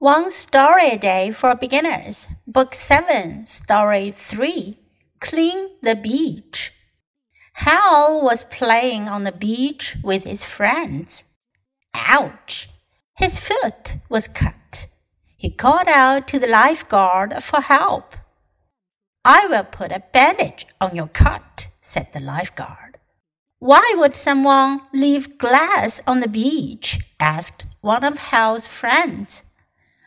[0.00, 4.76] One Story a Day for Beginners, Book 7, Story 3
[5.20, 6.72] Clean the Beach.
[7.54, 11.32] Hal was playing on the beach with his friends.
[11.94, 12.68] Ouch!
[13.16, 14.88] His foot was cut.
[15.36, 18.16] He called out to the lifeguard for help.
[19.24, 22.98] I will put a bandage on your cut, said the lifeguard.
[23.60, 26.98] Why would someone leave glass on the beach?
[27.20, 29.44] asked one of Hal's friends.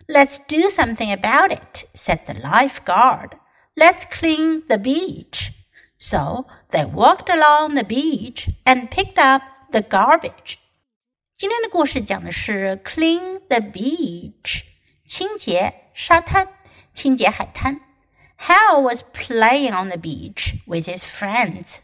[0.07, 3.39] Let's do something about it, said the lifeguard.
[3.75, 5.53] Let's clean the beach.
[5.97, 10.59] So they walked along the beach and picked up the garbage.
[11.37, 14.65] 今天的故事讲的是 clean the beach，
[15.07, 16.49] 清洁沙滩，
[16.93, 17.81] 清洁海滩。
[18.39, 21.79] Hal was playing on the beach with his friends.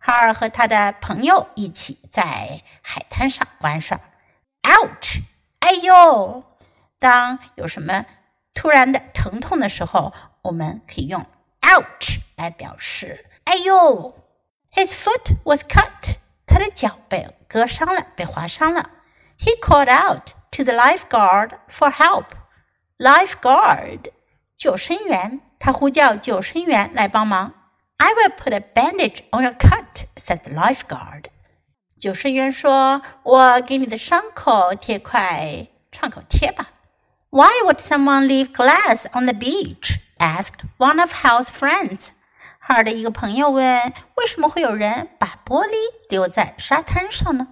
[0.00, 4.00] 哈尔和他的朋友一起在海滩上玩耍。
[4.62, 5.22] Ouch！
[5.58, 6.44] 哎呦！
[7.02, 8.04] 当有什么
[8.54, 10.12] 突然的疼痛的时候，
[10.42, 11.24] 我们可以用
[11.60, 13.26] ouch 来表示。
[13.44, 14.14] 哎呦，
[14.72, 18.90] His foot was cut，他的脚被割伤了，被划伤了。
[19.38, 24.10] He called out to the lifeguard for help。Lifeguard，
[24.56, 27.54] 救生员，他呼叫救生员来帮忙。
[27.96, 31.26] I will put a bandage on your cut，said the lifeguard。
[32.00, 36.70] 救生员说：“我给你的伤口贴块创口贴吧。””
[37.32, 40.00] Why would someone leave glass on the beach?
[40.18, 42.10] asked one of Hal's friends.
[42.58, 45.74] 哈尔的一个朋友问：“为什么会有人把玻璃
[46.08, 47.48] 留在沙滩上呢？”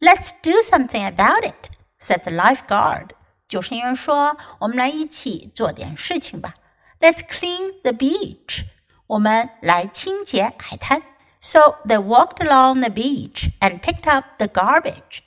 [0.00, 3.10] Let's do something about it," said the lifeguard.
[3.48, 6.54] 救生员说：“我们来一起做点事情吧。”
[6.98, 8.64] Let's clean the beach.
[9.06, 11.02] 我们来清洁海滩。
[11.40, 15.20] So they walked along the beach and picked up the garbage.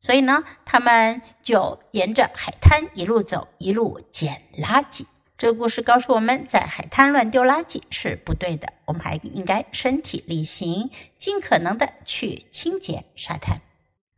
[0.00, 5.04] 所以呢，他们就沿着海滩一路走，一路捡垃圾。
[5.38, 13.60] 这个故事告诉我们在海滩乱丢垃圾是不对的，我们还应该身体力行，尽可能的去清洁沙滩。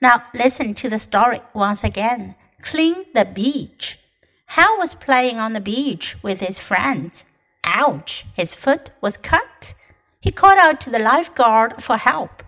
[0.00, 2.34] Now listen to the story once again.
[2.62, 3.96] Clean the beach.
[4.46, 7.22] Hal was playing on the beach with his friends.
[7.62, 8.24] Ouch!
[8.36, 9.74] His foot was cut.
[10.20, 12.41] He called out to the lifeguard for help.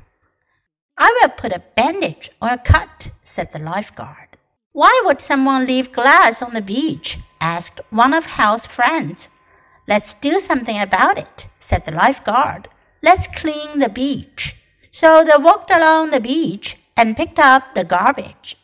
[0.97, 4.37] I will put a bandage on a cut, said the lifeguard.
[4.71, 7.17] Why would someone leave glass on the beach?
[7.41, 9.29] asked one of Hal's friends.
[9.87, 12.69] Let's do something about it, said the lifeguard.
[13.03, 14.55] Let's clean the beach.
[14.89, 18.57] So they walked along the beach and picked up the garbage.